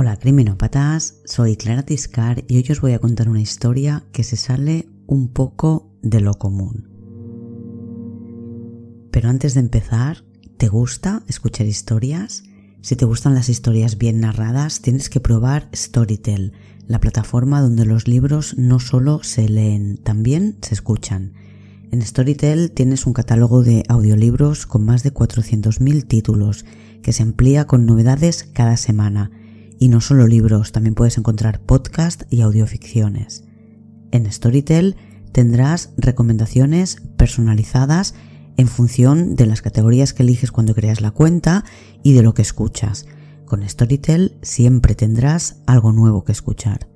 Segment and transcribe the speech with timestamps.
[0.00, 4.36] Hola criminópatas, soy Clara Tiscar y hoy os voy a contar una historia que se
[4.36, 6.88] sale un poco de lo común.
[9.10, 10.22] Pero antes de empezar,
[10.56, 12.44] ¿te gusta escuchar historias?
[12.80, 16.52] Si te gustan las historias bien narradas, tienes que probar Storytel,
[16.86, 21.32] la plataforma donde los libros no solo se leen, también se escuchan.
[21.90, 26.64] En Storytel tienes un catálogo de audiolibros con más de 400.000 títulos
[27.02, 29.32] que se amplía con novedades cada semana.
[29.78, 33.44] Y no solo libros, también puedes encontrar podcast y audioficciones.
[34.10, 34.96] En Storytel
[35.32, 38.14] tendrás recomendaciones personalizadas
[38.56, 41.64] en función de las categorías que eliges cuando creas la cuenta
[42.02, 43.06] y de lo que escuchas.
[43.44, 46.88] Con Storytel siempre tendrás algo nuevo que escuchar.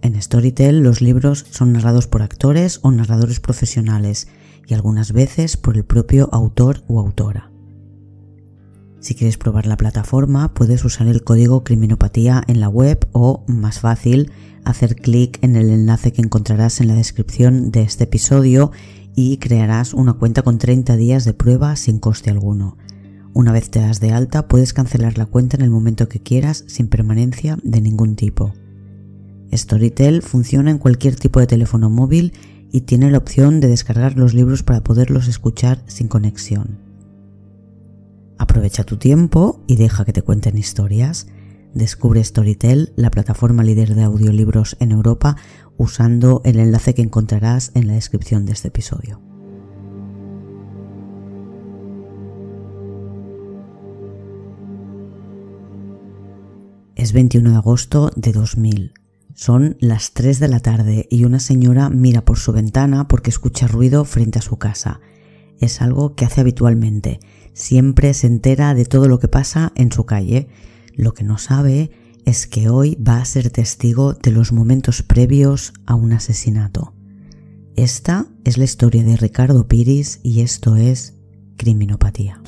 [0.00, 4.28] En Storytel los libros son narrados por actores o narradores profesionales
[4.66, 7.50] y algunas veces por el propio autor o autora.
[9.00, 13.78] Si quieres probar la plataforma, puedes usar el código criminopatía en la web o, más
[13.78, 14.32] fácil,
[14.64, 18.72] hacer clic en el enlace que encontrarás en la descripción de este episodio
[19.14, 22.76] y crearás una cuenta con 30 días de prueba sin coste alguno.
[23.34, 26.64] Una vez te das de alta, puedes cancelar la cuenta en el momento que quieras
[26.66, 28.52] sin permanencia de ningún tipo.
[29.52, 32.32] Storytel funciona en cualquier tipo de teléfono móvil
[32.72, 36.87] y tiene la opción de descargar los libros para poderlos escuchar sin conexión.
[38.38, 41.26] Aprovecha tu tiempo y deja que te cuenten historias.
[41.74, 45.36] Descubre Storytel, la plataforma líder de audiolibros en Europa,
[45.76, 49.20] usando el enlace que encontrarás en la descripción de este episodio.
[56.94, 58.92] Es 21 de agosto de 2000.
[59.34, 63.68] Son las 3 de la tarde y una señora mira por su ventana porque escucha
[63.68, 65.00] ruido frente a su casa.
[65.60, 67.20] Es algo que hace habitualmente
[67.58, 70.46] Siempre se entera de todo lo que pasa en su calle.
[70.94, 71.90] Lo que no sabe
[72.24, 76.94] es que hoy va a ser testigo de los momentos previos a un asesinato.
[77.74, 81.16] Esta es la historia de Ricardo Piris y esto es
[81.56, 82.40] Criminopatía.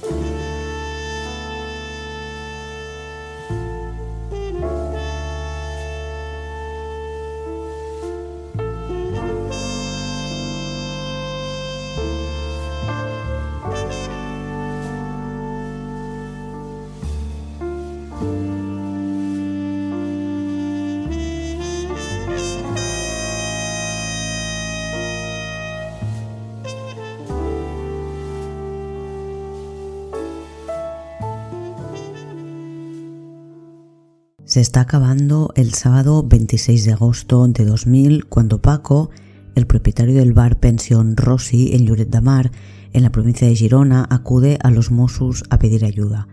[34.50, 39.10] Se está acabando el sábado 26 de agosto de 2000 cuando Paco,
[39.54, 42.50] el propietario del bar Pensión Rossi en Lloret de Mar,
[42.92, 46.26] en la provincia de Girona, acude a los Mossos a pedir ayuda.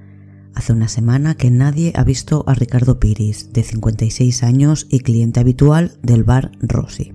[0.55, 5.39] Hace una semana que nadie ha visto a Ricardo Piris, de 56 años y cliente
[5.39, 7.13] habitual del bar Rossi.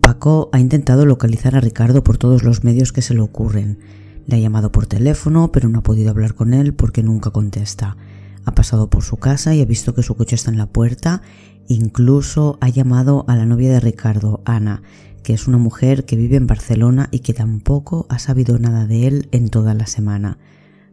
[0.00, 3.80] Paco ha intentado localizar a Ricardo por todos los medios que se le ocurren,
[4.28, 7.96] le ha llamado por teléfono, pero no ha podido hablar con él porque nunca contesta.
[8.44, 11.22] Ha pasado por su casa y ha visto que su coche está en la puerta.
[11.66, 14.82] Incluso ha llamado a la novia de Ricardo, Ana,
[15.22, 19.06] que es una mujer que vive en Barcelona y que tampoco ha sabido nada de
[19.06, 20.36] él en toda la semana.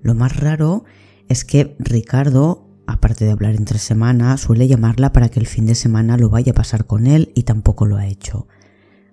[0.01, 0.85] Lo más raro
[1.27, 5.75] es que Ricardo, aparte de hablar entre semana, suele llamarla para que el fin de
[5.75, 8.47] semana lo vaya a pasar con él y tampoco lo ha hecho.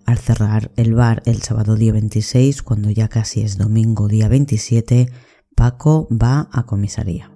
[0.06, 5.08] Al cerrar el bar el sábado día 26, cuando ya casi es domingo día 27,
[5.54, 7.32] Paco va a comisaría.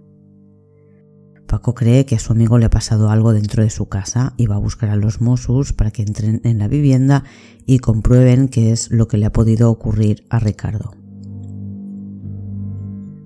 [1.47, 4.47] Paco cree que a su amigo le ha pasado algo dentro de su casa y
[4.47, 7.23] va a buscar a los Mossos para que entren en la vivienda
[7.67, 10.95] y comprueben qué es lo que le ha podido ocurrir a Ricardo.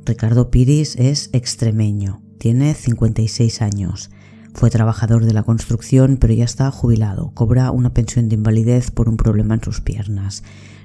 [0.04, 4.10] Ricardo Piris es extremeño, tiene 56 años,
[4.54, 7.30] fue trabajador de la construcción, pero ya está jubilado.
[7.34, 10.42] Cobra una pensión de invalidez por un problema en sus piernas.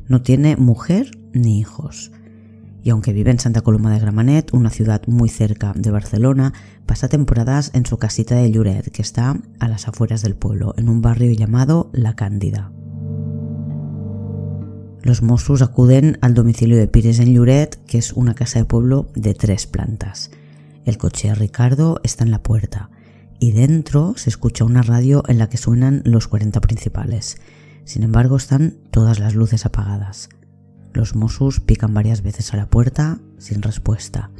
[0.07, 2.11] No tiene mujer ni hijos.
[2.83, 6.53] Y aunque vive en Santa Coloma de Gramanet, una ciudad muy cerca de Barcelona,
[6.85, 10.87] pasa temporadas en su casita de Lloret, que está a las afueras del pueblo, en
[10.87, 12.71] un barrio llamado La Cándida.
[15.01, 19.07] Los Mossos acuden al domicilio de Pires en Lloret, que es una casa de pueblo
[19.15, 20.29] de tres plantas.
[20.85, 22.91] El coche de Ricardo está en la puerta
[23.39, 27.37] y dentro se escucha una radio en la que suenan los 40 principales.
[27.83, 30.29] Sin embargo, están todas las luces apagadas.
[30.93, 34.31] Los Mossos pican varias veces a la puerta sin respuesta.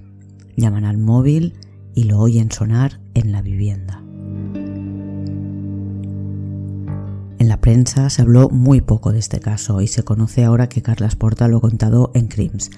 [0.55, 1.53] Llaman al móvil
[1.93, 4.01] y lo oyen sonar en la vivienda.
[7.37, 10.81] En la prensa se habló muy poco de este caso y se conoce ahora que
[10.81, 12.71] Carlas Porta lo ha contado en Crims.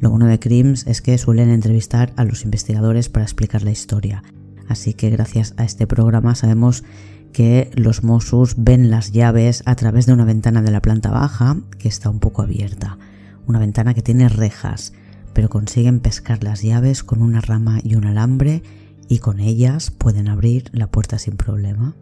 [0.00, 4.22] Lo bueno de Crims es que suelen entrevistar a los investigadores para explicar la historia.
[4.68, 6.84] Así que gracias a este programa sabemos
[7.32, 11.56] que los Mossus ven las llaves a través de una ventana de la planta baja
[11.78, 12.98] que está un poco abierta.
[13.46, 14.92] Una ventana que tiene rejas,
[15.34, 18.62] pero consiguen pescar las llaves con una rama y un alambre
[19.08, 21.94] y con ellas pueden abrir la puerta sin problema.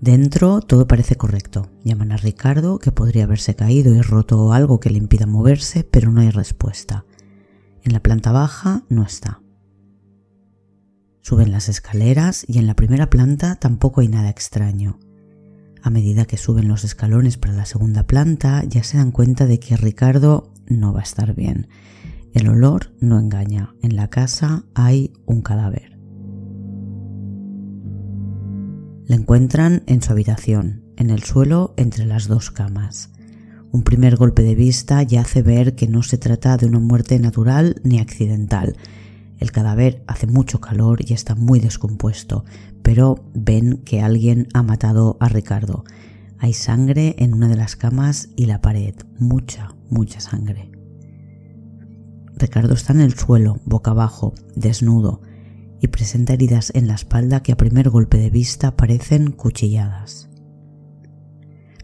[0.00, 1.68] Dentro todo parece correcto.
[1.84, 6.12] Llaman a Ricardo, que podría haberse caído y roto algo que le impida moverse, pero
[6.12, 7.04] no hay respuesta.
[7.82, 9.40] En la planta baja no está.
[11.22, 14.98] Suben las escaleras y en la primera planta tampoco hay nada extraño.
[15.82, 19.60] A medida que suben los escalones para la segunda planta ya se dan cuenta de
[19.60, 21.68] que Ricardo no va a estar bien.
[22.34, 23.74] El olor no engaña.
[23.82, 25.98] En la casa hay un cadáver.
[29.06, 33.10] La encuentran en su habitación, en el suelo entre las dos camas.
[33.70, 37.18] Un primer golpe de vista ya hace ver que no se trata de una muerte
[37.18, 38.76] natural ni accidental.
[39.38, 42.44] El cadáver hace mucho calor y está muy descompuesto,
[42.82, 45.84] pero ven que alguien ha matado a Ricardo.
[46.38, 50.70] Hay sangre en una de las camas y la pared, mucha, mucha sangre.
[52.36, 55.22] Ricardo está en el suelo, boca abajo, desnudo
[55.80, 60.28] y presenta heridas en la espalda que a primer golpe de vista parecen cuchilladas.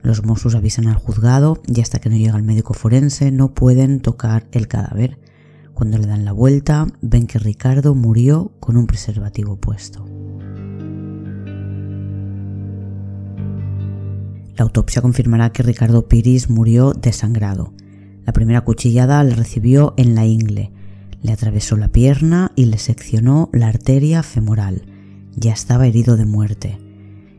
[0.03, 4.01] Los Mossos avisan al juzgado y hasta que no llega el médico forense no pueden
[4.01, 5.19] tocar el cadáver.
[5.75, 10.07] Cuando le dan la vuelta ven que Ricardo murió con un preservativo puesto.
[14.57, 17.73] La autopsia confirmará que Ricardo Piris murió desangrado.
[18.25, 20.71] La primera cuchillada le recibió en la ingle,
[21.23, 24.87] le atravesó la pierna y le seccionó la arteria femoral.
[25.35, 26.79] Ya estaba herido de muerte.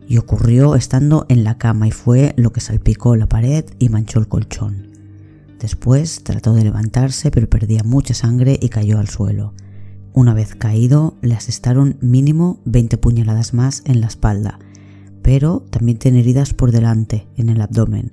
[0.07, 4.19] Y ocurrió estando en la cama y fue lo que salpicó la pared y manchó
[4.19, 4.94] el colchón.
[5.59, 9.53] Después trató de levantarse pero perdía mucha sangre y cayó al suelo.
[10.13, 14.59] Una vez caído, le asestaron mínimo 20 puñaladas más en la espalda,
[15.21, 18.11] pero también tiene heridas por delante, en el abdomen,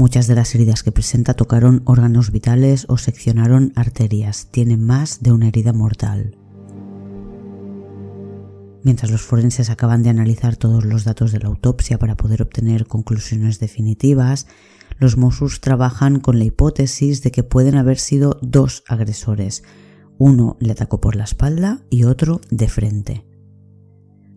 [0.00, 4.48] Muchas de las heridas que presenta tocaron órganos vitales o seccionaron arterias.
[4.50, 6.38] Tiene más de una herida mortal.
[8.82, 12.86] Mientras los forenses acaban de analizar todos los datos de la autopsia para poder obtener
[12.86, 14.46] conclusiones definitivas,
[15.00, 19.64] los Mossus trabajan con la hipótesis de que pueden haber sido dos agresores.
[20.18, 23.26] Uno le atacó por la espalda y otro de frente.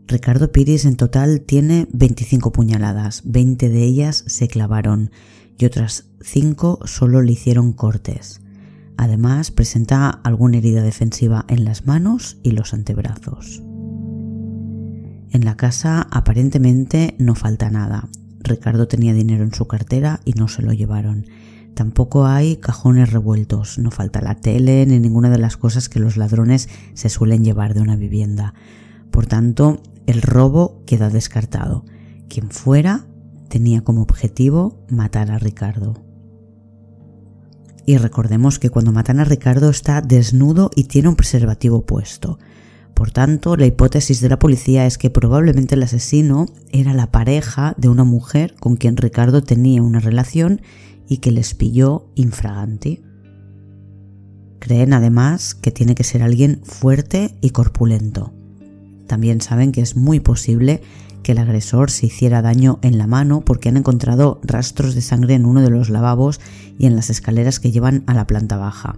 [0.07, 5.12] Ricardo Piris en total tiene 25 puñaladas, 20 de ellas se clavaron
[5.57, 8.42] y otras cinco solo le hicieron cortes.
[8.95, 13.62] Además, presenta alguna herida defensiva en las manos y los antebrazos.
[15.31, 18.07] En la casa aparentemente no falta nada.
[18.44, 21.25] Ricardo tenía dinero en su cartera y no se lo llevaron.
[21.74, 26.18] Tampoco hay cajones revueltos, no falta la tele ni ninguna de las cosas que los
[26.18, 28.54] ladrones se suelen llevar de una vivienda.
[29.12, 31.86] Por tanto, el robo queda descartado.
[32.30, 33.07] Quien fuera
[33.50, 36.04] tenía como objetivo matar a Ricardo.
[37.86, 42.39] Y recordemos que cuando matan a Ricardo está desnudo y tiene un preservativo puesto.
[42.94, 47.74] Por tanto, la hipótesis de la policía es que probablemente el asesino era la pareja
[47.78, 50.62] de una mujer con quien Ricardo tenía una relación
[51.07, 53.01] y que les pilló infraganti.
[54.60, 58.32] Creen además que tiene que ser alguien fuerte y corpulento.
[59.08, 60.82] También saben que es muy posible
[61.24, 65.34] que el agresor se hiciera daño en la mano porque han encontrado rastros de sangre
[65.34, 66.39] en uno de los lavabos
[66.77, 68.98] y en las escaleras que llevan a la planta baja.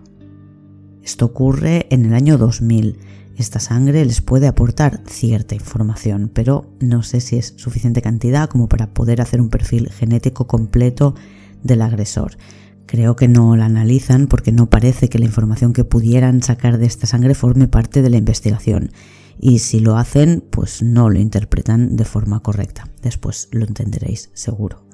[1.04, 2.98] Esto ocurre en el año 2000.
[3.36, 8.70] Esta sangre les puede aportar cierta información, pero no sé si es suficiente cantidad como
[8.70, 11.16] para poder hacer un perfil genético completo
[11.62, 12.38] del agresor.
[12.86, 16.86] Creo que no la analizan porque no parece que la información que pudieran sacar de
[16.86, 18.92] esta sangre forme parte de la investigación
[19.40, 22.90] y si lo hacen, pues no lo interpretan de forma correcta.
[23.02, 24.85] Después lo entenderéis seguro.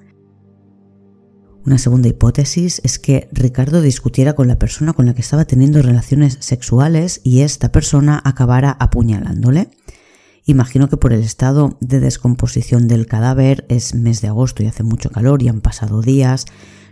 [1.63, 5.83] Una segunda hipótesis es que Ricardo discutiera con la persona con la que estaba teniendo
[5.83, 9.69] relaciones sexuales y esta persona acabara apuñalándole.
[10.45, 14.81] Imagino que por el estado de descomposición del cadáver es mes de agosto y hace
[14.81, 16.47] mucho calor y han pasado días,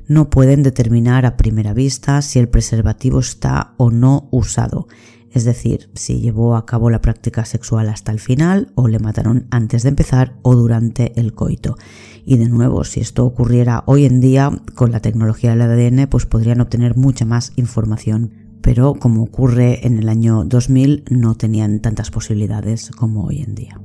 [0.07, 4.87] no pueden determinar a primera vista si el preservativo está o no usado
[5.31, 9.47] es decir, si llevó a cabo la práctica sexual hasta el final o le mataron
[9.51, 11.77] antes de empezar o durante el coito.
[12.25, 16.25] Y de nuevo, si esto ocurriera hoy en día con la tecnología del ADN, pues
[16.25, 18.33] podrían obtener mucha más información.
[18.61, 23.79] Pero como ocurre en el año 2000, no tenían tantas posibilidades como hoy en día.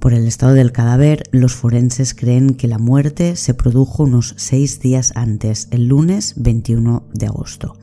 [0.00, 4.80] Por el estado del cadáver, los forenses creen que la muerte se produjo unos seis
[4.80, 7.76] días antes, el lunes 21 de agosto.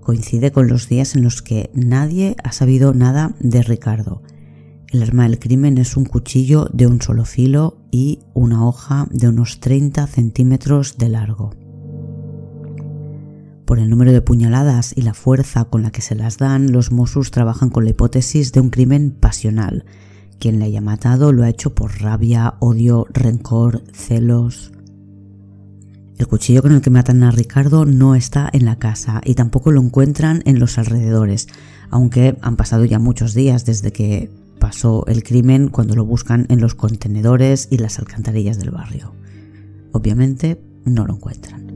[0.00, 4.22] Coincide con los días en los que nadie ha sabido nada de Ricardo.
[4.88, 9.28] El arma del crimen es un cuchillo de un solo filo y una hoja de
[9.28, 11.50] unos 30 centímetros de largo.
[13.64, 16.92] Por el número de puñaladas y la fuerza con la que se las dan, los
[16.92, 19.86] Mossos trabajan con la hipótesis de un crimen pasional,
[20.42, 24.72] quien le haya matado lo ha hecho por rabia, odio, rencor, celos.
[26.18, 29.70] El cuchillo con el que matan a Ricardo no está en la casa y tampoco
[29.70, 31.46] lo encuentran en los alrededores,
[31.90, 36.60] aunque han pasado ya muchos días desde que pasó el crimen cuando lo buscan en
[36.60, 39.12] los contenedores y las alcantarillas del barrio.
[39.92, 41.70] Obviamente no lo encuentran.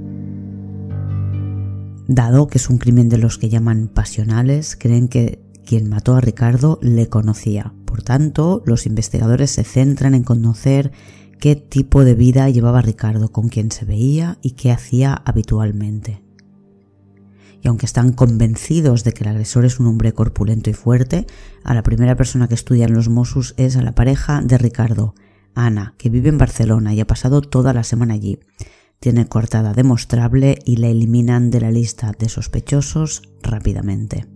[2.09, 6.21] Dado que es un crimen de los que llaman pasionales, creen que quien mató a
[6.21, 7.73] Ricardo le conocía.
[7.97, 10.93] Por tanto, los investigadores se centran en conocer
[11.41, 16.23] qué tipo de vida llevaba Ricardo, con quién se veía y qué hacía habitualmente.
[17.63, 21.27] Y aunque están convencidos de que el agresor es un hombre corpulento y fuerte,
[21.65, 25.15] a la primera persona que estudian los Mossos es a la pareja de Ricardo,
[25.55, 28.41] Ana, que vive en Barcelona y ha pasado toda la semana allí.
[29.01, 34.36] Tiene cortada demostrable y la eliminan de la lista de sospechosos rápidamente.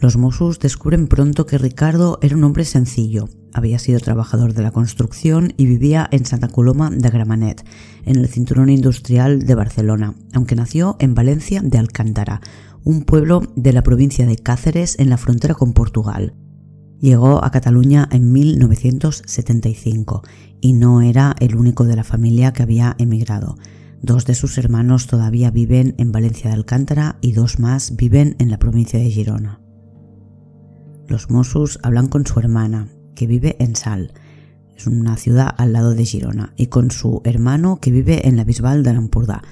[0.00, 3.28] Los Mossos descubren pronto que Ricardo era un hombre sencillo.
[3.52, 7.66] Había sido trabajador de la construcción y vivía en Santa Coloma de Gramenet,
[8.06, 12.40] en el cinturón industrial de Barcelona, aunque nació en Valencia de Alcántara,
[12.82, 16.32] un pueblo de la provincia de Cáceres en la frontera con Portugal.
[16.98, 20.22] Llegó a Cataluña en 1975
[20.62, 23.56] y no era el único de la familia que había emigrado.
[24.00, 28.50] Dos de sus hermanos todavía viven en Valencia de Alcántara y dos más viven en
[28.50, 29.60] la provincia de Girona.
[31.10, 32.86] Los Mossos hablan con su hermana,
[33.16, 34.12] que vive en Sal,
[34.76, 38.44] es una ciudad al lado de Girona, y con su hermano, que vive en la
[38.44, 39.42] Bisbal de Lampurda.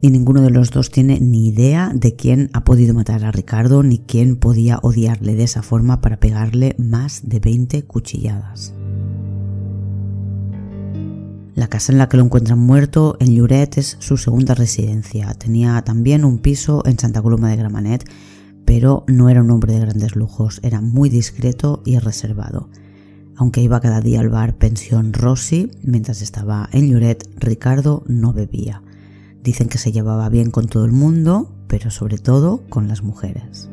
[0.00, 3.82] Y ninguno de los dos tiene ni idea de quién ha podido matar a Ricardo,
[3.82, 8.72] ni quién podía odiarle de esa forma para pegarle más de 20 cuchilladas.
[11.54, 15.34] La casa en la que lo encuentran muerto en Lloret es su segunda residencia.
[15.34, 18.08] Tenía también un piso en Santa Coloma de Gramanet
[18.74, 22.70] pero no era un hombre de grandes lujos, era muy discreto y reservado.
[23.36, 28.82] Aunque iba cada día al bar Pensión Rossi, mientras estaba en Lloret, Ricardo no bebía.
[29.44, 33.68] Dicen que se llevaba bien con todo el mundo, pero sobre todo con las mujeres.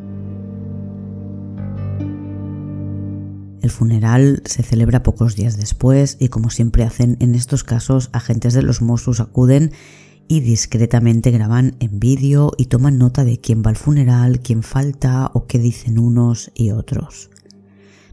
[3.61, 8.53] El funeral se celebra pocos días después y como siempre hacen en estos casos, agentes
[8.53, 9.71] de los Mossos acuden
[10.29, 15.31] y discretamente graban en vídeo y toman nota de quién va al funeral, quién falta
[15.33, 17.31] o qué dicen unos y otros.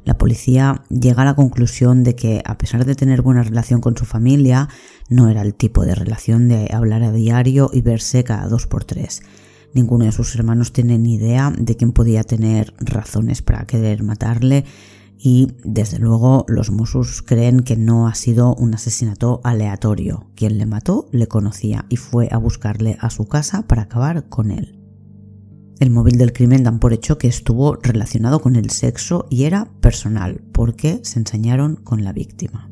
[0.07, 3.99] La policía llega a la conclusión de que, a pesar de tener buena relación con
[3.99, 4.71] su familia,
[5.11, 8.85] no era el tipo de relación de hablar a diario y verse cada dos por
[8.85, 9.23] tres.
[9.75, 14.65] Ninguno de sus hermanos tiene ni idea de quién podía tener razones para querer matarle
[15.19, 20.31] y desde luego los Mossos creen que no ha sido un asesinato aleatorio.
[20.35, 24.51] Quien le mató le conocía y fue a buscarle a su casa para acabar con
[24.51, 24.79] él.
[25.79, 29.71] El móvil del crimen dan por hecho que estuvo relacionado con el sexo y era
[29.81, 32.71] personal, porque se ensañaron con la víctima.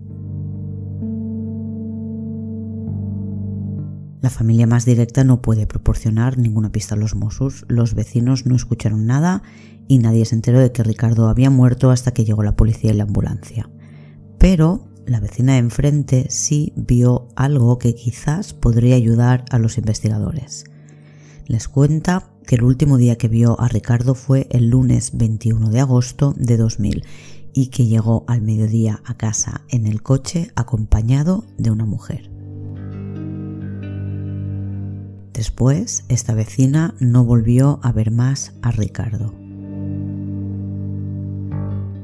[4.24, 8.56] La familia más directa no puede proporcionar ninguna pista a los Mossos, los vecinos no
[8.56, 9.42] escucharon nada
[9.86, 12.96] y nadie se enteró de que Ricardo había muerto hasta que llegó la policía y
[12.96, 13.68] la ambulancia.
[14.38, 20.64] Pero la vecina de enfrente sí vio algo que quizás podría ayudar a los investigadores.
[21.46, 25.80] Les cuenta que el último día que vio a Ricardo fue el lunes 21 de
[25.80, 27.04] agosto de 2000
[27.52, 32.30] y que llegó al mediodía a casa en el coche acompañado de una mujer.
[35.34, 39.34] Después, esta vecina no volvió a ver más a Ricardo.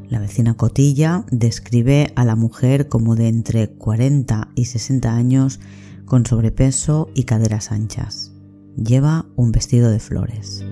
[0.09, 5.61] La vecina Cotilla describe a la mujer como de entre 40 y 60 años
[6.07, 8.33] con sobrepeso y caderas anchas.
[8.77, 10.65] Lleva un vestido de flores.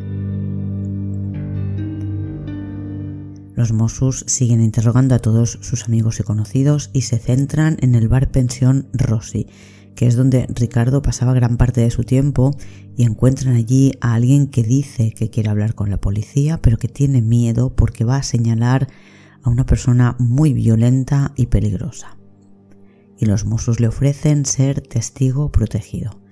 [3.55, 8.09] Los Mossos siguen interrogando a todos sus amigos y conocidos y se centran en el
[8.09, 9.47] bar pensión Rossi,
[9.99, 12.57] que es donde Ricardo pasaba gran parte de su tiempo
[12.97, 16.87] y encuentran allí a alguien que dice que quiere hablar con la policía, pero que
[16.87, 18.87] tiene miedo porque va a señalar
[19.43, 22.17] a una persona muy violenta y peligrosa.
[23.19, 26.23] Y los Mossos le ofrecen ser testigo protegido.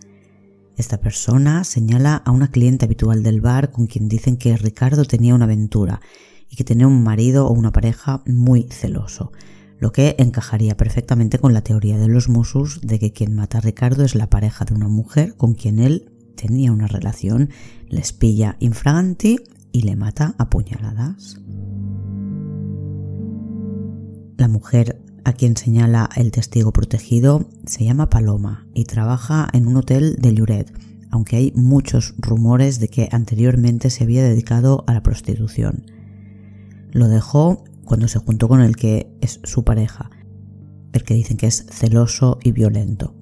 [0.77, 5.35] Esta persona señala a una cliente habitual del bar con quien dicen que Ricardo tenía
[5.35, 6.01] una aventura
[6.49, 9.33] y que tenía un marido o una pareja muy celoso,
[9.79, 13.61] lo que encajaría perfectamente con la teoría de los Mossos de que quien mata a
[13.61, 17.51] Ricardo es la pareja de una mujer con quien él tenía una relación,
[17.89, 19.39] les pilla infraganti
[19.73, 21.39] y le mata a puñaladas.
[24.37, 29.77] La mujer a quien señala el testigo protegido se llama Paloma y trabaja en un
[29.77, 30.73] hotel de Lloret,
[31.11, 35.85] aunque hay muchos rumores de que anteriormente se había dedicado a la prostitución.
[36.93, 40.11] Lo dejó cuando se juntó con el que es su pareja,
[40.93, 43.15] el que dicen que es celoso y violento.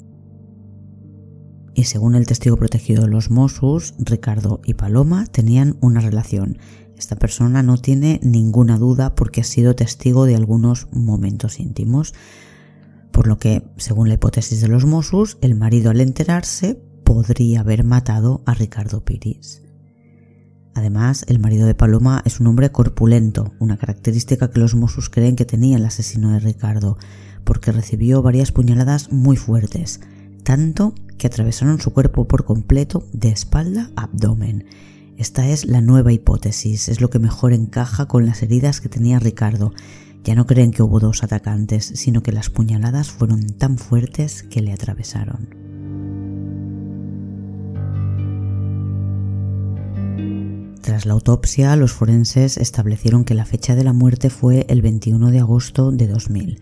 [1.75, 6.59] Y según el testigo protegido de los Mossos, Ricardo y Paloma tenían una relación.
[6.97, 12.15] Esta persona no tiene ninguna duda porque ha sido testigo de algunos momentos íntimos,
[13.11, 17.85] por lo que, según la hipótesis de los Mossos, el marido al enterarse podría haber
[17.85, 19.64] matado a Ricardo Piris.
[20.75, 25.37] Además, el marido de Paloma es un hombre corpulento, una característica que los Mossos creen
[25.37, 26.99] que tenía el asesino de Ricardo,
[27.45, 30.01] porque recibió varias puñaladas muy fuertes,
[30.43, 34.67] tanto que atravesaron su cuerpo por completo de espalda a abdomen.
[35.17, 39.21] Esta es la nueva hipótesis, es lo que mejor encaja con las heridas que tenía
[39.21, 39.73] Ricardo.
[40.25, 44.61] Ya no creen que hubo dos atacantes, sino que las puñaladas fueron tan fuertes que
[44.61, 45.74] le atravesaron.
[50.85, 55.31] Tras la autopsia, los forenses establecieron que la fecha de la muerte fue el 21
[55.31, 56.61] de agosto de 2000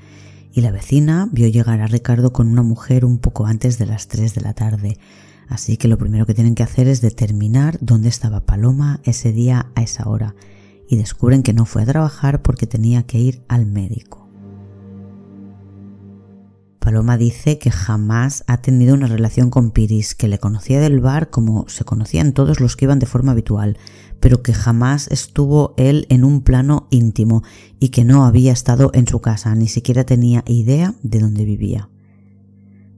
[0.53, 4.07] y la vecina vio llegar a Ricardo con una mujer un poco antes de las
[4.07, 4.97] 3 de la tarde.
[5.49, 9.73] Así que lo primero que tienen que hacer es determinar dónde estaba Paloma ese día
[9.75, 10.37] a esa hora
[10.89, 14.22] y descubren que no fue a trabajar porque tenía que ir al médico.
[16.83, 21.31] Paloma dice que jamás ha tenido una relación con Piris, que le conocía del bar
[21.31, 23.79] como se conocían todos los que iban de forma habitual,
[24.19, 27.45] pero que jamás estuvo él en un plano íntimo
[27.79, 31.89] y que no había estado en su casa, ni siquiera tenía idea de dónde vivía.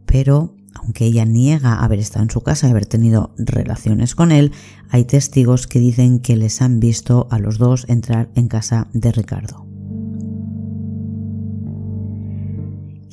[0.06, 4.52] Pero, aunque ella niega haber estado en su casa y haber tenido relaciones con él,
[4.88, 9.12] hay testigos que dicen que les han visto a los dos entrar en casa de
[9.12, 9.73] Ricardo.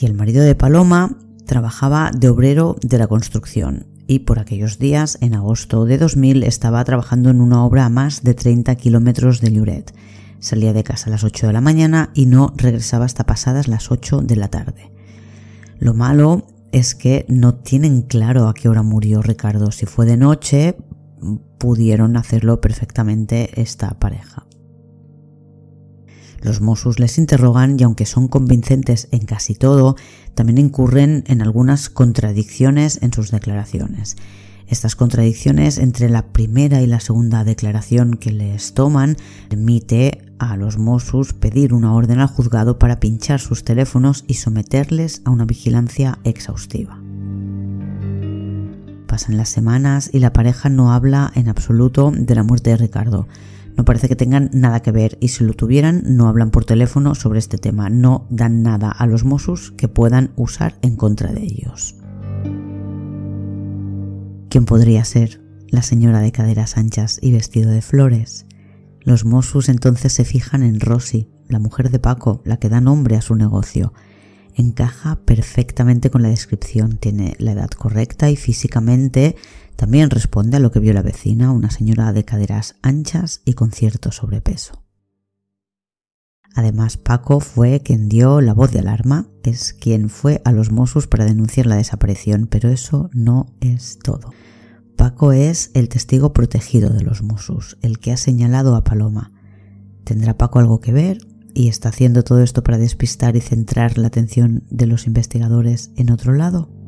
[0.01, 5.17] Y el marido de Paloma trabajaba de obrero de la construcción y por aquellos días,
[5.21, 9.53] en agosto de 2000, estaba trabajando en una obra a más de 30 kilómetros de
[9.53, 9.93] Lloret.
[10.39, 13.89] Salía de casa a las 8 de la mañana y no regresaba hasta pasadas las
[13.89, 14.91] 8 de la tarde.
[15.79, 19.71] Lo malo es que no tienen claro a qué hora murió Ricardo.
[19.71, 20.75] Si fue de noche,
[21.57, 24.45] pudieron hacerlo perfectamente esta pareja.
[26.41, 29.95] Los Mossos les interrogan y aunque son convincentes en casi todo,
[30.33, 34.15] también incurren en algunas contradicciones en sus declaraciones.
[34.67, 39.17] Estas contradicciones entre la primera y la segunda declaración que les toman
[39.49, 45.21] permite a los Mossos pedir una orden al juzgado para pinchar sus teléfonos y someterles
[45.25, 47.01] a una vigilancia exhaustiva.
[49.07, 53.27] Pasan las semanas y la pareja no habla en absoluto de la muerte de Ricardo.
[53.77, 57.15] No parece que tengan nada que ver y si lo tuvieran no hablan por teléfono
[57.15, 61.43] sobre este tema, no dan nada a los Mossos que puedan usar en contra de
[61.43, 61.95] ellos.
[64.49, 65.41] ¿Quién podría ser?
[65.69, 68.45] La señora de caderas anchas y vestido de flores.
[68.99, 73.15] Los Mossos entonces se fijan en Rosy, la mujer de Paco, la que da nombre
[73.15, 73.93] a su negocio.
[74.53, 79.37] Encaja perfectamente con la descripción, tiene la edad correcta y físicamente
[79.75, 83.71] también responde a lo que vio la vecina, una señora de caderas anchas y con
[83.71, 84.83] cierto sobrepeso.
[86.55, 91.07] Además, Paco fue quien dio la voz de alarma, es quien fue a los Mossos
[91.07, 94.31] para denunciar la desaparición, pero eso no es todo.
[94.97, 99.31] Paco es el testigo protegido de los Mossos, el que ha señalado a Paloma.
[100.03, 101.19] ¿Tendrá Paco algo que ver?
[101.53, 106.11] ¿Y está haciendo todo esto para despistar y centrar la atención de los investigadores en
[106.11, 106.80] otro lado?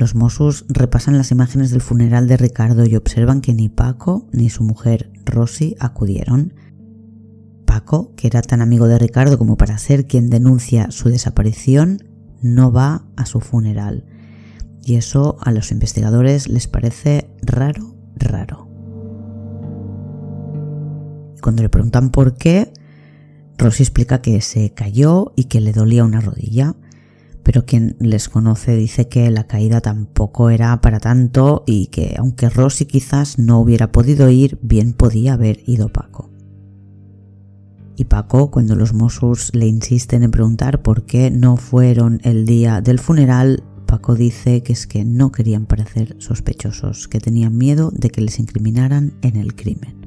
[0.00, 4.48] Los Mossos repasan las imágenes del funeral de Ricardo y observan que ni Paco ni
[4.48, 6.54] su mujer Rosy acudieron.
[7.66, 12.02] Paco, que era tan amigo de Ricardo como para ser quien denuncia su desaparición,
[12.40, 14.06] no va a su funeral.
[14.82, 18.70] Y eso a los investigadores les parece raro, raro.
[21.42, 22.72] Cuando le preguntan por qué,
[23.58, 26.74] Rosy explica que se cayó y que le dolía una rodilla
[27.42, 32.48] pero quien les conoce dice que la caída tampoco era para tanto y que aunque
[32.48, 36.30] Rosy quizás no hubiera podido ir, bien podía haber ido Paco.
[37.96, 42.80] Y Paco, cuando los Mossos le insisten en preguntar por qué no fueron el día
[42.80, 48.08] del funeral, Paco dice que es que no querían parecer sospechosos, que tenían miedo de
[48.08, 49.99] que les incriminaran en el crimen.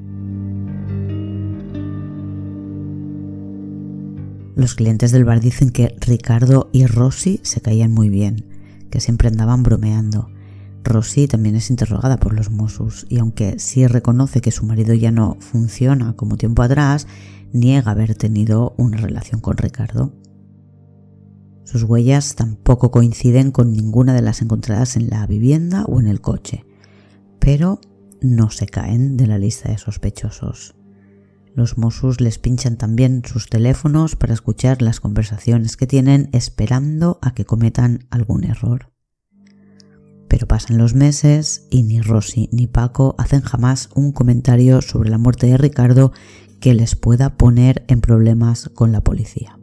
[4.55, 8.45] Los clientes del bar dicen que Ricardo y Rosy se caían muy bien,
[8.91, 10.29] que siempre andaban bromeando.
[10.83, 15.11] Rosy también es interrogada por los Mossos y aunque sí reconoce que su marido ya
[15.11, 17.07] no funciona como tiempo atrás,
[17.51, 20.13] niega haber tenido una relación con Ricardo.
[21.63, 26.21] Sus huellas tampoco coinciden con ninguna de las encontradas en la vivienda o en el
[26.21, 26.65] coche,
[27.39, 27.79] pero
[28.21, 30.75] no se caen de la lista de sospechosos.
[31.55, 37.33] Los Mossos les pinchan también sus teléfonos para escuchar las conversaciones que tienen esperando a
[37.35, 38.91] que cometan algún error.
[40.27, 45.19] Pero pasan los meses y ni Rosy ni Paco hacen jamás un comentario sobre la
[45.19, 46.11] muerte de Ricardo
[46.59, 49.59] que les pueda poner en problemas con la policía.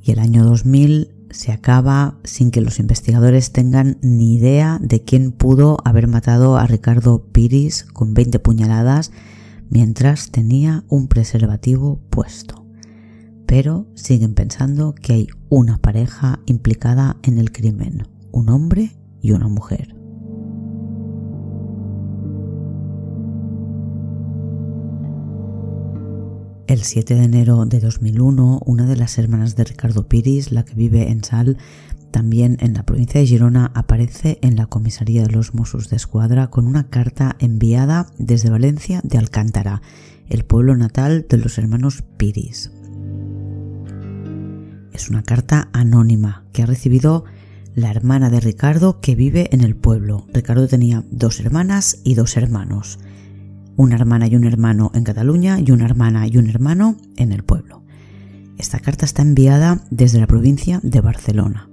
[0.00, 5.32] Y el año 2000 se acaba sin que los investigadores tengan ni idea de quién
[5.32, 9.12] pudo haber matado a Ricardo Piris con 20 puñaladas
[9.68, 12.64] mientras tenía un preservativo puesto.
[13.46, 19.48] Pero siguen pensando que hay una pareja implicada en el crimen, un hombre y una
[19.48, 19.94] mujer.
[26.66, 30.74] El 7 de enero de 2001, una de las hermanas de Ricardo Piris, la que
[30.74, 31.58] vive en Sal,
[32.10, 36.50] también en la provincia de Girona, aparece en la comisaría de los Mossos de Escuadra
[36.50, 39.80] con una carta enviada desde Valencia de Alcántara,
[40.28, 42.72] el pueblo natal de los hermanos Piris.
[44.92, 47.26] Es una carta anónima que ha recibido
[47.76, 50.26] la hermana de Ricardo que vive en el pueblo.
[50.32, 52.98] Ricardo tenía dos hermanas y dos hermanos
[53.76, 57.44] una hermana y un hermano en Cataluña y una hermana y un hermano en el
[57.44, 57.82] pueblo.
[58.58, 61.68] Esta carta está enviada desde la provincia de Barcelona.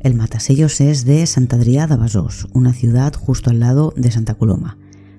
[0.00, 4.34] El matasellos es de Sant Adrià de Besòs, una ciudad justo al lado de Santa
[4.34, 4.78] Coloma,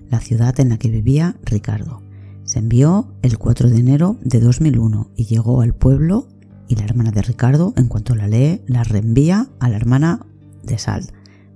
[0.10, 2.02] la ciudad en la que vivía Ricardo.
[2.44, 6.28] Se envió el 4 de enero de 2001 y llegó al pueblo
[6.68, 10.26] y la hermana de Ricardo, en cuanto la lee, la reenvía a la hermana
[10.64, 11.12] de Sal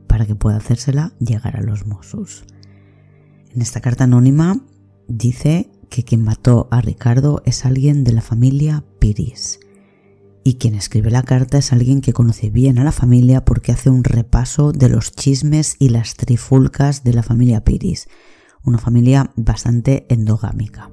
[0.07, 2.45] para que pueda hacérsela llegar a los Mossos.
[3.49, 4.61] En esta carta anónima
[5.07, 9.59] dice que quien mató a Ricardo es alguien de la familia Piris.
[10.43, 13.89] Y quien escribe la carta es alguien que conoce bien a la familia porque hace
[13.89, 18.07] un repaso de los chismes y las trifulcas de la familia Piris,
[18.63, 20.91] una familia bastante endogámica.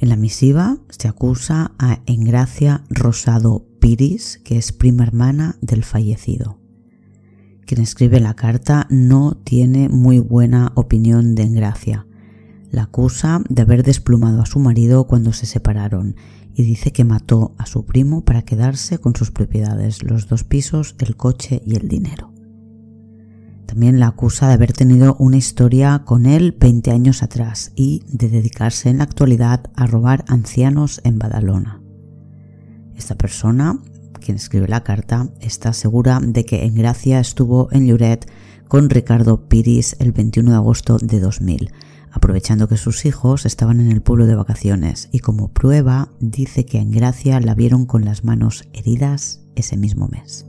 [0.00, 6.57] En la misiva se acusa a Engracia Rosado Piris, que es prima hermana del fallecido.
[7.68, 12.06] Quien escribe la carta no tiene muy buena opinión de Engracia.
[12.70, 16.16] La acusa de haber desplumado a su marido cuando se separaron
[16.54, 20.96] y dice que mató a su primo para quedarse con sus propiedades, los dos pisos,
[20.98, 22.32] el coche y el dinero.
[23.66, 28.30] También la acusa de haber tenido una historia con él 20 años atrás y de
[28.30, 31.82] dedicarse en la actualidad a robar ancianos en Badalona.
[32.96, 33.78] Esta persona
[34.28, 38.30] quien escribe la carta, está segura de que en Gracia estuvo en Lloret
[38.68, 41.72] con Ricardo Piris el 21 de agosto de 2000,
[42.12, 46.76] aprovechando que sus hijos estaban en el pueblo de vacaciones y como prueba dice que
[46.76, 50.44] en Gracia la vieron con las manos heridas ese mismo mes.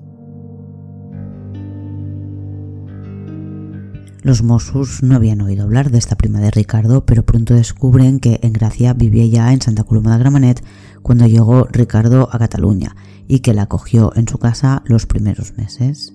[4.22, 8.42] Los Mossos no habían oído hablar de esta prima de Ricardo, pero pronto descubren que
[8.44, 10.66] en Gracia vivía ya en Santa Coloma de Gramenet
[11.02, 12.98] cuando llegó Ricardo a Cataluña
[13.30, 16.14] y que la acogió en su casa los primeros meses.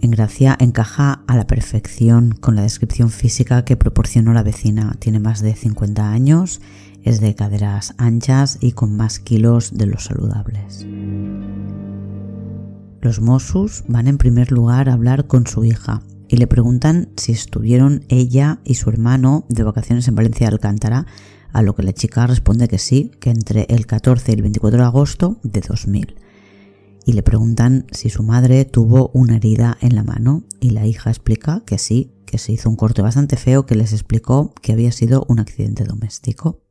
[0.00, 4.96] En Gracia encaja a la perfección con la descripción física que proporcionó la vecina.
[4.98, 6.62] Tiene más de 50 años,
[7.04, 10.86] es de caderas anchas y con más kilos de los saludables.
[13.02, 17.32] Los Mossus van en primer lugar a hablar con su hija y le preguntan si
[17.32, 21.06] estuvieron ella y su hermano de vacaciones en Valencia de Alcántara
[21.52, 24.78] a lo que la chica responde que sí, que entre el 14 y el 24
[24.78, 26.16] de agosto de 2000.
[27.06, 31.10] Y le preguntan si su madre tuvo una herida en la mano y la hija
[31.10, 34.92] explica que sí, que se hizo un corte bastante feo que les explicó que había
[34.92, 36.62] sido un accidente doméstico.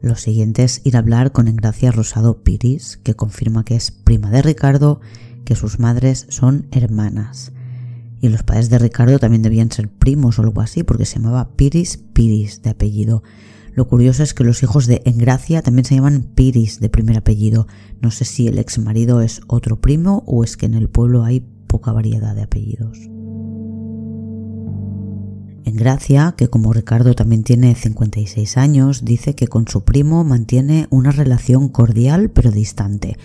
[0.00, 4.30] Lo siguiente es ir a hablar con Engracia Rosado Piris, que confirma que es prima
[4.30, 5.00] de Ricardo,
[5.44, 7.52] que sus madres son hermanas
[8.20, 11.50] y los padres de Ricardo también debían ser primos o algo así, porque se llamaba
[11.56, 13.22] Piris Piris de apellido.
[13.74, 17.68] Lo curioso es que los hijos de Engracia también se llaman Piris de primer apellido.
[18.00, 21.22] No sé si el ex marido es otro primo o es que en el pueblo
[21.22, 22.98] hay poca variedad de apellidos.
[25.64, 30.88] En Gracia, que como Ricardo también tiene 56 años, dice que con su primo mantiene
[30.90, 33.16] una relación cordial pero distante.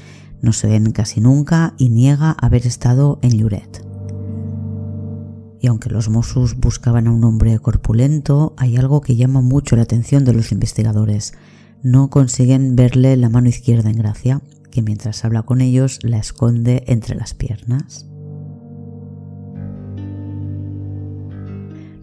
[0.41, 3.92] No se ven casi nunca y niega haber estado en Lloret.
[5.63, 9.83] Y aunque los Mossos buscaban a un hombre corpulento, hay algo que llama mucho la
[9.83, 11.35] atención de los investigadores.
[11.83, 16.83] No consiguen verle la mano izquierda en Gracia, que mientras habla con ellos la esconde
[16.87, 18.05] entre las piernas.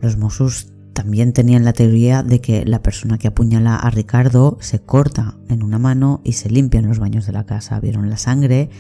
[0.01, 4.79] Los Mossos también tenían la teoría de que la persona que apuñala a Ricardo se
[4.79, 7.79] corta en una mano y se limpia en los baños de la casa.
[7.79, 8.71] Vieron la sangre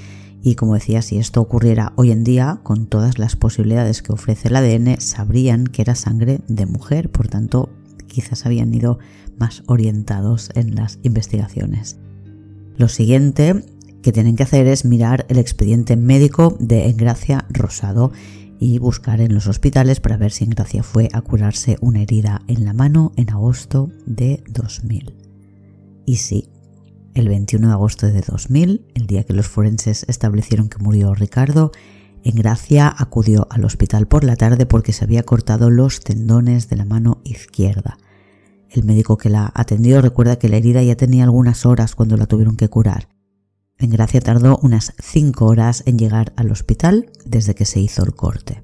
[0.43, 4.49] y como decía, si esto ocurriera hoy en día, con todas las posibilidades que ofrece
[4.49, 7.69] el ADN, sabrían que era sangre de mujer, por tanto,
[8.07, 8.99] quizás habían ido
[9.39, 11.99] más orientados en las investigaciones.
[12.77, 13.65] Lo siguiente
[14.03, 18.13] que tienen que hacer es mirar el expediente médico de Engracia Rosado
[18.59, 22.65] y buscar en los hospitales para ver si Engracia fue a curarse una herida en
[22.65, 25.15] la mano en agosto de 2000.
[26.07, 26.49] Y sí,
[27.15, 31.73] el 21 de agosto de 2000, el día que los forenses establecieron que murió Ricardo,
[32.23, 36.85] Engracia acudió al hospital por la tarde porque se había cortado los tendones de la
[36.85, 37.97] mano izquierda.
[38.69, 42.27] El médico que la atendió recuerda que la herida ya tenía algunas horas cuando la
[42.27, 43.09] tuvieron que curar.
[43.79, 48.63] Engracia tardó unas 5 horas en llegar al hospital desde que se hizo el corte.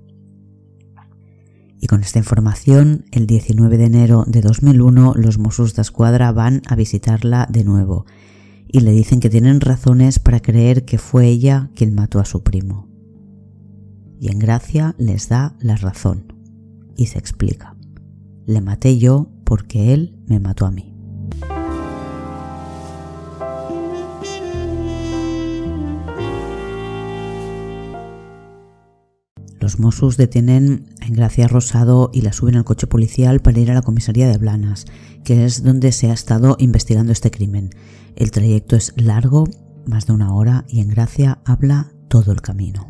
[1.81, 6.63] Y con esta información, el 19 de enero de 2001, los Mossos de Escuadra van
[6.69, 8.05] a visitarla de nuevo
[8.69, 12.43] y le dicen que tienen razones para creer que fue ella quien mató a su
[12.43, 12.89] primo.
[14.21, 16.33] Y en gracia les da la razón
[16.97, 17.77] y se explica.
[18.47, 20.97] Le maté yo porque él me mató a mí.
[29.67, 33.75] Los Mossos detienen a Gracia Rosado y la suben al coche policial para ir a
[33.75, 34.87] la comisaría de Blanas,
[35.25, 37.71] que es donde se ha estado investigando este crimen.
[38.17, 39.45] El trayecto es largo,
[39.85, 42.89] más de una hora, y en Gracia habla todo el camino.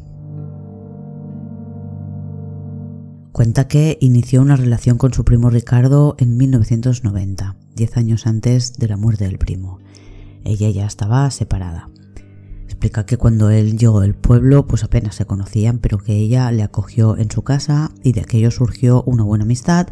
[3.33, 8.87] Cuenta que inició una relación con su primo Ricardo en 1990, diez años antes de
[8.87, 9.81] la muerte del primo.
[10.45, 11.91] Ella ya estaba separada.
[12.65, 16.63] Explica que cuando él llegó al pueblo pues apenas se conocían, pero que ella le
[16.63, 19.89] acogió en su casa y de aquello surgió una buena amistad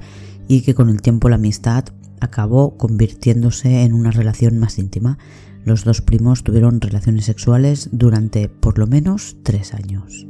[0.47, 1.87] y que con el tiempo la amistad
[2.21, 5.19] acabó convirtiéndose en una relación más íntima.
[5.65, 10.27] Los dos primos tuvieron relaciones sexuales durante por lo menos tres años.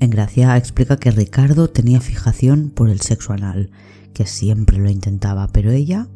[0.00, 3.70] En Gracia explica que Ricardo tenía fijación por el sexo anal,
[4.14, 6.08] que siempre lo intentaba, pero ella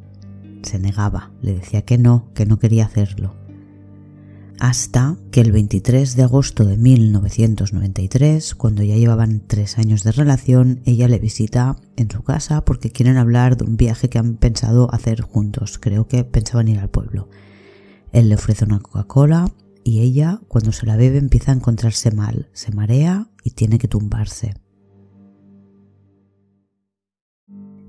[0.63, 3.44] se negaba, le decía que no, que no quería hacerlo
[4.65, 10.81] hasta que el 23 de agosto de 1993, cuando ya llevaban tres años de relación,
[10.87, 14.89] ella le visita en su casa porque quieren hablar de un viaje que han pensado
[14.95, 15.77] hacer juntos.
[15.79, 17.29] Creo que pensaban ir al pueblo.
[18.13, 19.53] Él le ofrece una Coca-Cola
[19.85, 23.89] y ella, cuando se la bebe, empieza a encontrarse mal, se marea y tiene que
[23.89, 24.55] tumbarse.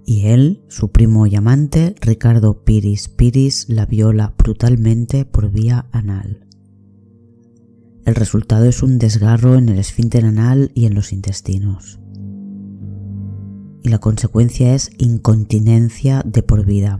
[0.05, 6.44] Y él, su primo y amante, Ricardo Piris Piris, la viola brutalmente por vía anal.
[8.05, 11.99] El resultado es un desgarro en el esfínter anal y en los intestinos.
[13.81, 16.99] Y la consecuencia es incontinencia de por vida.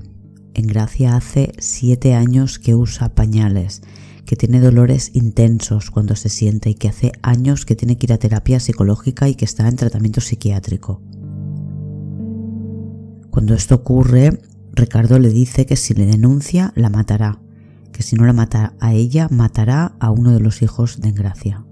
[0.56, 3.84] En Gracia hace siete años que usa pañales,
[4.26, 8.14] que tiene dolores intensos cuando se siente y que hace años que tiene que ir
[8.14, 11.04] a terapia psicológica y que está en tratamiento psiquiátrico.
[13.30, 14.40] Cuando esto ocurre,
[14.74, 17.45] Ricardo le dice que si le denuncia la matará
[17.96, 21.66] que si no la mata a ella, matará a uno de los hijos de Engracia.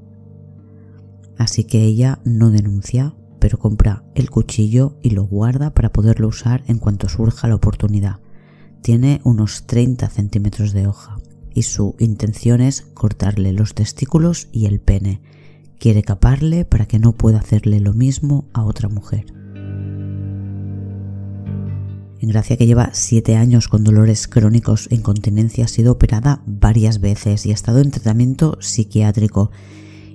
[1.37, 6.63] Así que ella no denuncia, pero compra el cuchillo y lo guarda para poderlo usar
[6.67, 8.21] en cuanto surja la oportunidad.
[8.81, 11.17] Tiene unos 30 centímetros de hoja
[11.53, 15.21] y su intención es cortarle los testículos y el pene.
[15.77, 19.25] Quiere caparle para que no pueda hacerle lo mismo a otra mujer.
[22.27, 27.45] Gracia, que lleva siete años con dolores crónicos e incontinencia, ha sido operada varias veces
[27.45, 29.51] y ha estado en tratamiento psiquiátrico.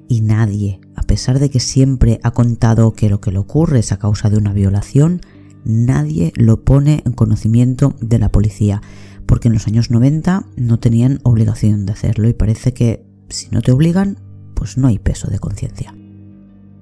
[0.09, 3.93] Y nadie, a pesar de que siempre ha contado que lo que le ocurre es
[3.93, 5.21] a causa de una violación,
[5.65, 8.81] nadie lo pone en conocimiento de la policía,
[9.27, 13.61] porque en los años 90 no tenían obligación de hacerlo y parece que si no
[13.61, 14.19] te obligan,
[14.55, 15.98] pues no hay peso de conciencia.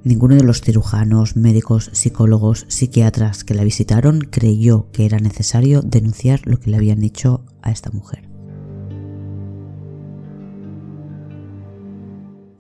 [0.07, 6.43] Ninguno de los cirujanos, médicos, psicólogos, psiquiatras que la visitaron creyó que era necesario denunciar
[6.45, 8.29] lo que le habían hecho a esta mujer.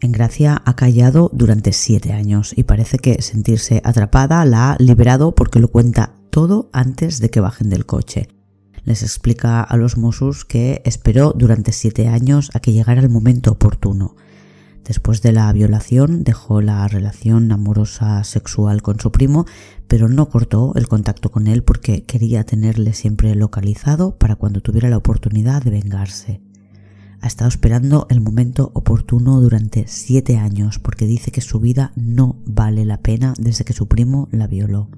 [0.00, 5.61] Engracia ha callado durante siete años y parece que sentirse atrapada la ha liberado porque
[5.61, 8.26] lo cuenta todo antes de que bajen del coche.
[8.82, 13.52] Les explica a los Mossos que esperó durante siete años a que llegara el momento
[13.52, 14.16] oportuno.
[14.87, 19.44] Después de la violación dejó la relación amorosa sexual con su primo,
[19.88, 24.88] pero no cortó el contacto con él porque quería tenerle siempre localizado para cuando tuviera
[24.88, 26.40] la oportunidad de vengarse.
[27.20, 32.37] Ha estado esperando el momento oportuno durante siete años porque dice que su vida no
[32.46, 34.88] vale la pena desde que su primo la violó.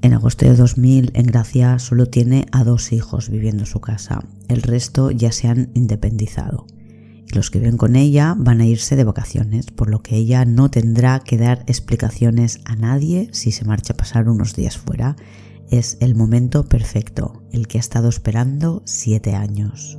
[0.00, 4.24] En agosto de 2000, en Gracia solo tiene a dos hijos viviendo en su casa.
[4.48, 6.66] El resto ya se han independizado.
[7.34, 10.70] Los que viven con ella van a irse de vacaciones, por lo que ella no
[10.70, 15.16] tendrá que dar explicaciones a nadie si se marcha a pasar unos días fuera.
[15.68, 19.98] Es el momento perfecto, el que ha estado esperando siete años.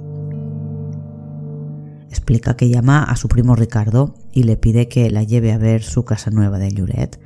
[2.10, 5.84] Explica que llama a su primo Ricardo y le pide que la lleve a ver
[5.84, 7.20] su casa nueva de Lloret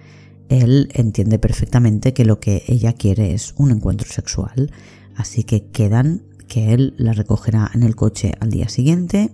[0.50, 4.72] él entiende perfectamente que lo que ella quiere es un encuentro sexual,
[5.16, 9.30] así que quedan que él la recogerá en el coche al día siguiente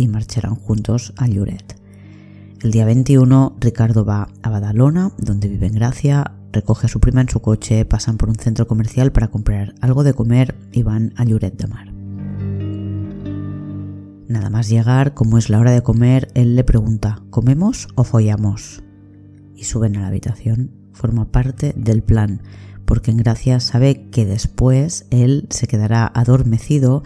[0.00, 1.76] y marcharán juntos a Lloret.
[2.62, 7.20] El día 21 Ricardo va a Badalona, donde vive en Gracia, recoge a su prima
[7.20, 11.12] en su coche, pasan por un centro comercial para comprar algo de comer y van
[11.16, 11.92] a Lloret de Mar.
[14.28, 18.82] Nada más llegar, como es la hora de comer, él le pregunta, ¿comemos o follamos?
[19.60, 20.70] y suben a la habitación.
[20.92, 22.40] Forma parte del plan,
[22.86, 27.02] porque en Gracia sabe que después él se quedará adormecido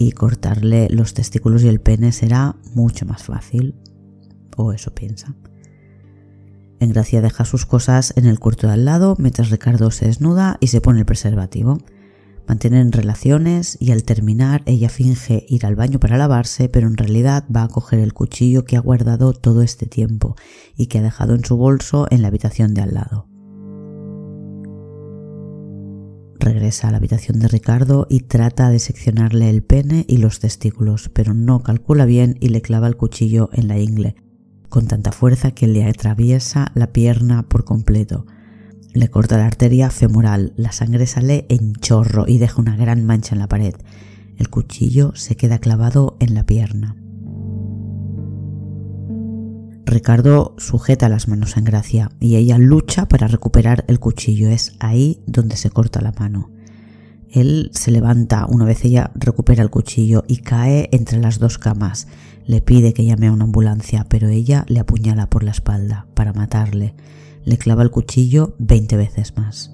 [0.00, 3.74] y cortarle los testículos y el pene será mucho más fácil.
[4.56, 5.36] O eso piensa.
[6.80, 10.56] En Gracia deja sus cosas en el cuarto de al lado mientras Ricardo se desnuda
[10.58, 11.76] y se pone el preservativo.
[12.48, 17.44] Mantienen relaciones y al terminar ella finge ir al baño para lavarse, pero en realidad
[17.54, 20.34] va a coger el cuchillo que ha guardado todo este tiempo
[20.78, 23.29] y que ha dejado en su bolso en la habitación de al lado.
[26.40, 31.10] Regresa a la habitación de Ricardo y trata de seccionarle el pene y los testículos,
[31.10, 34.16] pero no calcula bien y le clava el cuchillo en la ingle,
[34.70, 38.24] con tanta fuerza que le atraviesa la pierna por completo.
[38.94, 43.34] Le corta la arteria femoral, la sangre sale en chorro y deja una gran mancha
[43.34, 43.74] en la pared.
[44.38, 46.96] El cuchillo se queda clavado en la pierna.
[49.84, 54.48] Ricardo sujeta las manos en Gracia y ella lucha para recuperar el cuchillo.
[54.48, 56.50] Es ahí donde se corta la mano.
[57.30, 62.08] Él se levanta una vez ella recupera el cuchillo y cae entre las dos camas.
[62.44, 66.32] Le pide que llame a una ambulancia, pero ella le apuñala por la espalda para
[66.32, 66.94] matarle
[67.44, 69.72] le clava el cuchillo 20 veces más.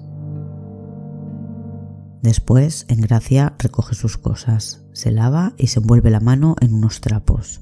[2.21, 7.01] Después, en gracia, recoge sus cosas, se lava y se envuelve la mano en unos
[7.01, 7.61] trapos.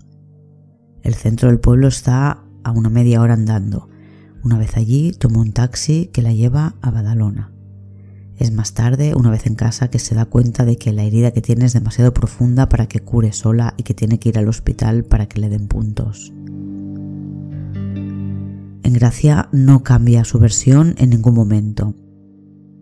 [1.05, 3.89] El centro del pueblo está a una media hora andando.
[4.43, 7.51] Una vez allí, toma un taxi que la lleva a Badalona.
[8.37, 11.29] Es más tarde, una vez en casa, que se da cuenta de que la herida
[11.29, 14.47] que tiene es demasiado profunda para que cure sola y que tiene que ir al
[14.47, 16.33] hospital para que le den puntos.
[18.81, 21.93] En Gracia no cambia su versión en ningún momento.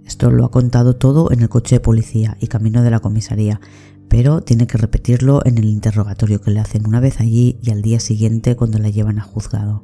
[0.06, 3.60] Esto lo ha contado todo en el coche de policía y camino de la comisaría,
[4.10, 7.82] pero tiene que repetirlo en el interrogatorio que le hacen una vez allí y al
[7.82, 9.84] día siguiente cuando la llevan a juzgado.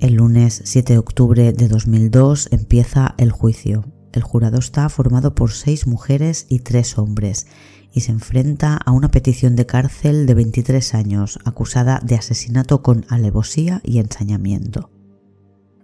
[0.00, 3.86] El lunes 7 de octubre de 2002 empieza el juicio.
[4.12, 7.46] El jurado está formado por seis mujeres y tres hombres
[7.90, 13.06] y se enfrenta a una petición de cárcel de 23 años acusada de asesinato con
[13.08, 14.90] alevosía y ensañamiento.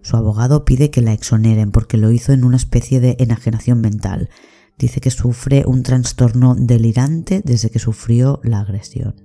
[0.01, 4.29] Su abogado pide que la exoneren porque lo hizo en una especie de enajenación mental.
[4.77, 9.15] Dice que sufre un trastorno delirante desde que sufrió la agresión.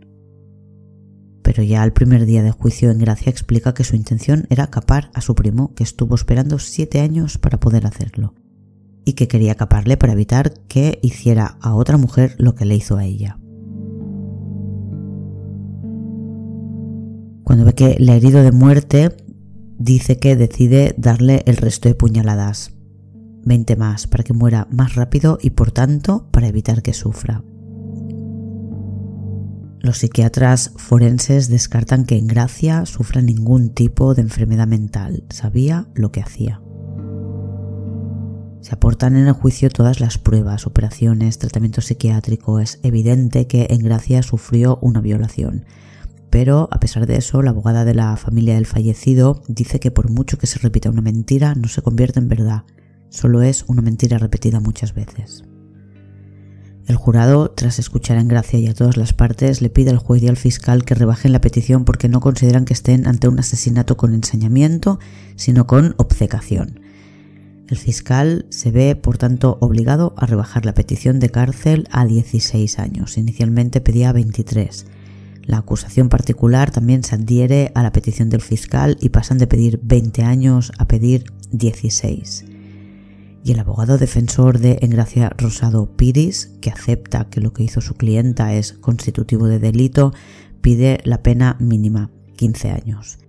[1.42, 5.10] Pero ya al primer día de juicio en Gracia explica que su intención era capar
[5.14, 8.34] a su primo, que estuvo esperando siete años para poder hacerlo
[9.06, 12.96] y que quería caparle para evitar que hiciera a otra mujer lo que le hizo
[12.98, 13.38] a ella.
[17.44, 19.16] Cuando ve que le ha herido de muerte,
[19.78, 22.72] dice que decide darle el resto de puñaladas,
[23.46, 27.42] 20 más, para que muera más rápido y por tanto para evitar que sufra.
[29.80, 36.12] Los psiquiatras forenses descartan que en Gracia sufra ningún tipo de enfermedad mental, sabía lo
[36.12, 36.60] que hacía.
[38.66, 42.58] Se aportan en el juicio todas las pruebas, operaciones, tratamiento psiquiátrico.
[42.58, 45.66] Es evidente que en Gracia sufrió una violación.
[46.30, 50.10] Pero, a pesar de eso, la abogada de la familia del fallecido dice que por
[50.10, 52.64] mucho que se repita una mentira, no se convierte en verdad.
[53.10, 55.44] Solo es una mentira repetida muchas veces.
[56.86, 60.22] El jurado, tras escuchar en gracia y a todas las partes, le pide al juez
[60.22, 63.96] y al fiscal que rebajen la petición porque no consideran que estén ante un asesinato
[63.96, 65.00] con ensañamiento,
[65.34, 66.80] sino con obcecación.
[67.66, 72.78] El fiscal se ve, por tanto, obligado a rebajar la petición de cárcel a 16
[72.78, 73.18] años.
[73.18, 74.86] Inicialmente pedía 23.
[75.42, 79.80] La acusación particular también se adhiere a la petición del fiscal y pasan de pedir
[79.82, 82.55] 20 años a pedir 16
[83.46, 87.94] y el abogado defensor de Engracia Rosado Piris, que acepta que lo que hizo su
[87.94, 90.12] clienta es constitutivo de delito,
[90.60, 93.20] pide la pena mínima, 15 años.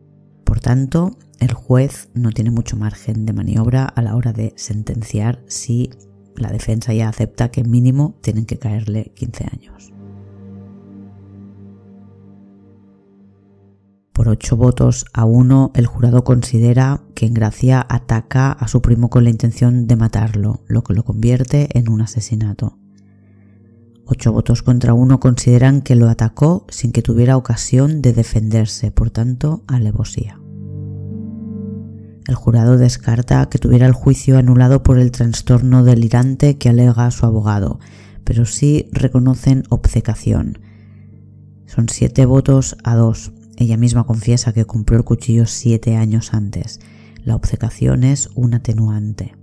[0.43, 5.43] Por tanto, el juez no tiene mucho margen de maniobra a la hora de sentenciar
[5.45, 5.91] si
[6.36, 9.93] la defensa ya acepta que mínimo tienen que caerle 15 años.
[14.18, 19.24] Por ocho votos a uno, el jurado considera que Engracia ataca a su primo con
[19.24, 22.80] la intención de matarlo, lo que lo convierte en un asesinato.
[24.07, 29.11] Ocho votos contra uno consideran que lo atacó sin que tuviera ocasión de defenderse, por
[29.11, 30.39] tanto, alevosía.
[32.28, 37.28] El jurado descarta que tuviera el juicio anulado por el trastorno delirante que alega su
[37.28, 37.80] abogado,
[38.24, 40.57] pero sí reconocen obcecación.
[41.68, 46.80] Son siete votos a dos, ella misma confiesa que compró el cuchillo siete años antes.
[47.24, 49.36] La obcecación es un atenuante.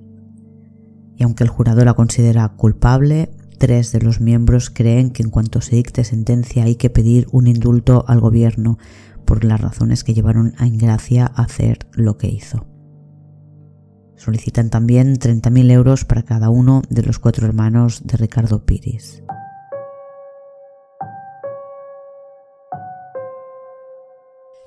[1.17, 5.61] Y aunque el jurado la considera culpable, tres de los miembros creen que en cuanto
[5.61, 8.79] se dicte sentencia hay que pedir un indulto al gobierno
[9.25, 12.67] por las razones que llevaron a Ingracia a hacer lo que hizo.
[14.17, 19.25] Solicitan también 30.000 euros para cada uno de los cuatro hermanos de Ricardo Piris.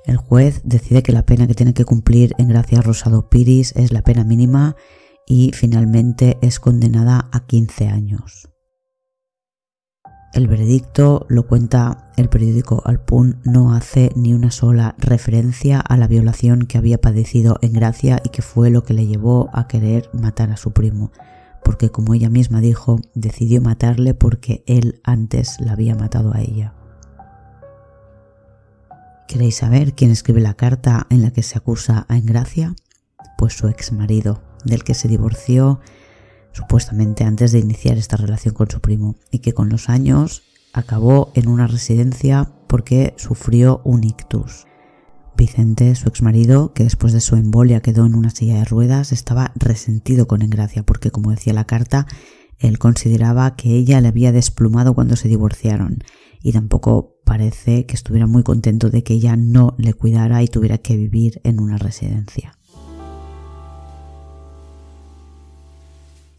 [0.07, 3.91] El juez decide que la pena que tiene que cumplir en Gracia Rosado Piris es
[3.91, 4.77] la pena mínima
[5.27, 8.49] y finalmente es condenada a 15 años.
[10.33, 16.07] El veredicto, lo cuenta el periódico Alpun, no hace ni una sola referencia a la
[16.07, 20.09] violación que había padecido en Gracia y que fue lo que le llevó a querer
[20.13, 21.11] matar a su primo,
[21.65, 26.76] porque como ella misma dijo, decidió matarle porque él antes la había matado a ella.
[29.27, 32.75] ¿Queréis saber quién escribe la carta en la que se acusa a Engracia?
[33.37, 35.81] Pues su ex marido, del que se divorció
[36.53, 41.33] supuestamente antes de iniciar esta relación con su primo y que con los años acabó
[41.35, 44.65] en una residencia porque sufrió un ictus.
[45.35, 49.11] Vicente, su ex marido, que después de su embolia quedó en una silla de ruedas,
[49.11, 52.07] estaba resentido con Engracia porque, como decía la carta,
[52.59, 55.99] él consideraba que ella le había desplumado cuando se divorciaron
[56.41, 60.77] y tampoco parece que estuviera muy contento de que ella no le cuidara y tuviera
[60.77, 62.53] que vivir en una residencia.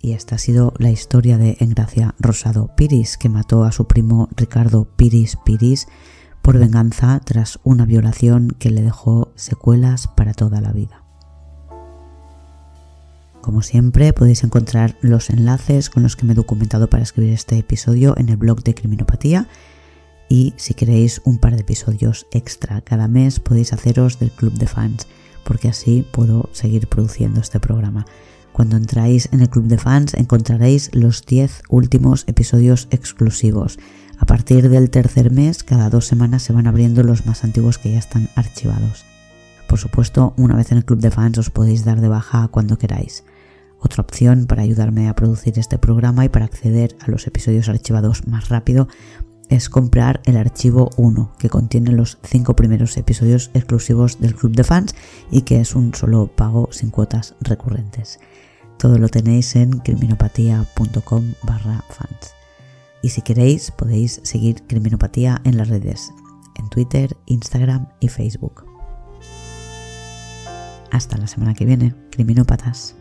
[0.01, 4.30] Y esta ha sido la historia de Engracia Rosado Piris, que mató a su primo
[4.34, 5.89] Ricardo Piris Piris
[6.41, 11.03] por venganza tras una violación que le dejó secuelas para toda la vida.
[13.43, 17.59] Como siempre, podéis encontrar los enlaces con los que me he documentado para escribir este
[17.59, 19.49] episodio en el blog de Criminopatía
[20.29, 24.66] y si queréis un par de episodios extra cada mes podéis haceros del club de
[24.66, 25.07] fans
[25.49, 28.05] porque así puedo seguir produciendo este programa.
[28.53, 33.79] Cuando entráis en el club de fans encontraréis los 10 últimos episodios exclusivos.
[34.18, 37.93] A partir del tercer mes, cada dos semanas se van abriendo los más antiguos que
[37.93, 39.07] ya están archivados.
[39.68, 42.76] Por supuesto, una vez en el club de fans os podéis dar de baja cuando
[42.76, 43.24] queráis.
[43.81, 48.26] Otra opción para ayudarme a producir este programa y para acceder a los episodios archivados
[48.26, 48.89] más rápido
[49.49, 54.64] es comprar el archivo 1 que contiene los 5 primeros episodios exclusivos del club de
[54.64, 54.94] fans
[55.30, 58.20] y que es un solo pago sin cuotas recurrentes.
[58.78, 62.34] Todo lo tenéis en criminopatía.com barra fans.
[63.03, 66.12] Y si queréis podéis seguir Criminopatía en las redes,
[66.57, 68.64] en Twitter, Instagram y Facebook.
[70.90, 72.97] Hasta la semana que viene, criminópatas.